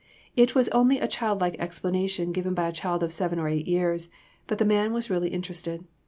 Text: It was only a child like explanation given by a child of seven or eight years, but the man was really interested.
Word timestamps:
It 0.35 0.55
was 0.55 0.67
only 0.69 0.99
a 0.99 1.07
child 1.07 1.41
like 1.41 1.55
explanation 1.59 2.31
given 2.31 2.55
by 2.55 2.67
a 2.67 2.71
child 2.71 3.03
of 3.03 3.13
seven 3.13 3.37
or 3.37 3.47
eight 3.47 3.67
years, 3.67 4.09
but 4.47 4.57
the 4.57 4.65
man 4.65 4.93
was 4.93 5.11
really 5.11 5.29
interested. 5.29 5.85